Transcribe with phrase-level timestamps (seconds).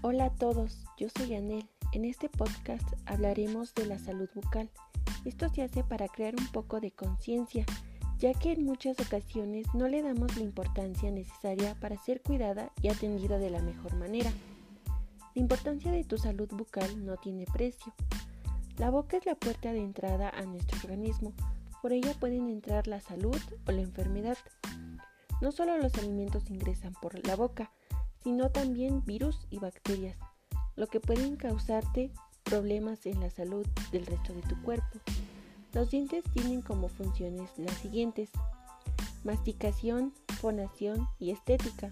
[0.00, 1.68] Hola a todos, yo soy Anel.
[1.92, 4.70] En este podcast hablaremos de la salud bucal.
[5.24, 7.66] Esto se hace para crear un poco de conciencia,
[8.20, 12.90] ya que en muchas ocasiones no le damos la importancia necesaria para ser cuidada y
[12.90, 14.30] atendida de la mejor manera.
[15.34, 17.92] La importancia de tu salud bucal no tiene precio.
[18.76, 21.32] La boca es la puerta de entrada a nuestro organismo,
[21.82, 24.38] por ella pueden entrar la salud o la enfermedad.
[25.40, 27.72] No solo los alimentos ingresan por la boca,
[28.22, 30.16] sino también virus y bacterias,
[30.76, 32.10] lo que pueden causarte
[32.44, 34.98] problemas en la salud del resto de tu cuerpo.
[35.74, 38.30] Los dientes tienen como funciones las siguientes.
[39.24, 41.90] Masticación, fonación y estética.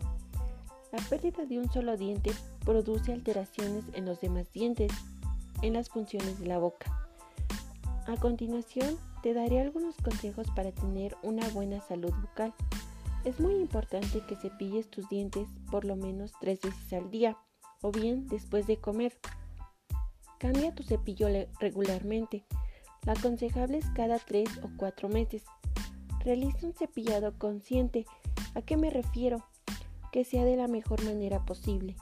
[0.92, 2.30] La pérdida de un solo diente
[2.64, 4.90] produce alteraciones en los demás dientes,
[5.62, 7.06] en las funciones de la boca.
[8.06, 12.54] A continuación, te daré algunos consejos para tener una buena salud bucal.
[13.26, 17.36] Es muy importante que cepilles tus dientes por lo menos tres veces al día
[17.82, 19.18] o bien después de comer.
[20.38, 21.26] Cambia tu cepillo
[21.59, 22.45] regularmente.
[23.04, 25.42] Lo aconsejable es cada tres o cuatro meses.
[26.24, 28.06] Realiza un cepillado consciente.
[28.54, 29.45] ¿A qué me refiero?
[30.12, 31.96] Que sea de la mejor manera posible.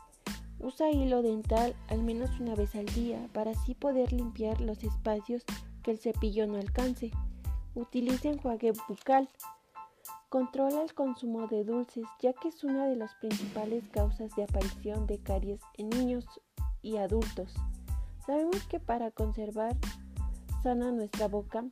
[0.59, 5.43] Usa hilo dental al menos una vez al día para así poder limpiar los espacios
[5.83, 7.13] que el cepillo no alcance.
[7.75, 9.31] Utiliza enjuague bucal
[10.35, 15.07] Controla el consumo de dulces, ya que es una de las principales causas de aparición
[15.07, 16.27] de caries en niños
[16.83, 17.55] y adultos.
[18.27, 19.77] Sabemos que para conservar
[20.65, 21.65] sana nuestra boca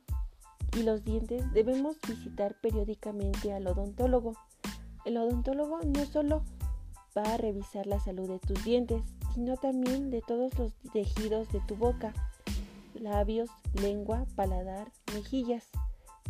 [0.77, 4.31] y los dientes debemos visitar periódicamente al odontólogo.
[5.03, 6.45] El odontólogo no solo
[7.17, 9.03] va a revisar la salud de tus dientes,
[9.35, 12.13] sino también de todos los tejidos de tu boca,
[12.93, 15.69] labios, lengua, paladar, mejillas,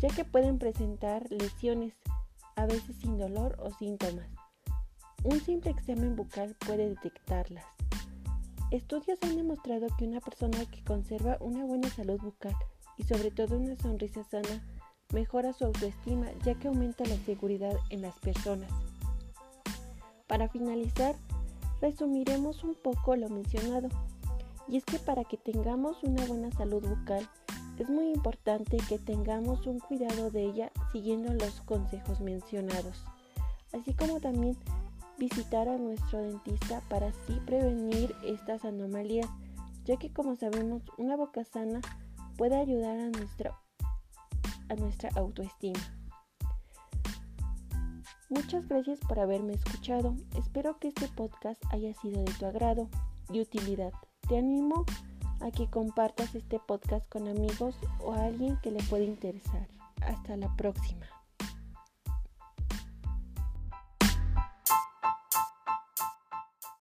[0.00, 1.94] ya que pueden presentar lesiones
[2.56, 4.28] a veces sin dolor o síntomas.
[5.24, 7.64] Un simple examen bucal puede detectarlas.
[8.70, 12.56] Estudios han demostrado que una persona que conserva una buena salud bucal
[12.98, 14.62] y sobre todo una sonrisa sana
[15.12, 18.70] mejora su autoestima ya que aumenta la seguridad en las personas.
[20.26, 21.14] Para finalizar,
[21.80, 23.88] resumiremos un poco lo mencionado.
[24.66, 27.28] Y es que para que tengamos una buena salud bucal,
[27.78, 33.04] es muy importante que tengamos un cuidado de ella siguiendo los consejos mencionados,
[33.72, 34.56] así como también
[35.18, 39.28] visitar a nuestro dentista para así prevenir estas anomalías,
[39.84, 41.80] ya que como sabemos una boca sana
[42.36, 43.58] puede ayudar a nuestra,
[44.68, 45.80] a nuestra autoestima.
[48.30, 50.16] Muchas gracias por haberme escuchado.
[50.36, 52.88] Espero que este podcast haya sido de tu agrado
[53.32, 53.92] y utilidad.
[54.28, 54.84] Te animo
[55.40, 59.66] a que compartas este podcast con amigos o a alguien que le pueda interesar.
[60.02, 61.06] Hasta la próxima.